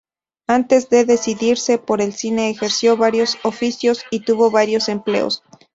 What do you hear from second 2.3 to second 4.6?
ejerció varios oficios, y tuvo